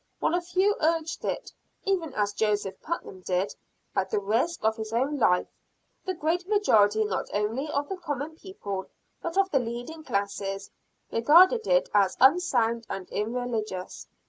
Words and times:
While 0.19 0.33
a 0.33 0.41
few 0.41 0.75
urged 0.81 1.23
it, 1.25 1.53
even 1.85 2.11
as 2.15 2.33
Joseph 2.33 2.81
Putnam 2.81 3.19
did, 3.21 3.53
at 3.95 4.09
the 4.09 4.17
risk 4.19 4.63
of 4.63 4.75
his 4.75 4.91
own 4.91 5.19
life, 5.19 5.45
the 6.05 6.15
great 6.15 6.47
majority 6.49 7.05
not 7.05 7.29
only 7.35 7.69
of 7.69 7.87
the 7.87 7.97
common 7.97 8.35
people 8.35 8.87
but 9.21 9.37
of 9.37 9.51
the 9.51 9.59
leading 9.59 10.03
classes, 10.03 10.71
regarded 11.11 11.67
it 11.67 11.87
as 11.93 12.17
unsound 12.19 12.87
and 12.89 13.07
irreligious. 13.11 14.07